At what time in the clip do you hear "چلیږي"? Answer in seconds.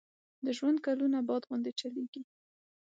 1.79-2.21